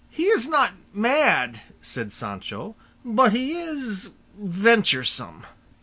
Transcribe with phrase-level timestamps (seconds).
[0.09, 5.45] "He is not mad," said Sancho, "but he is venturesome."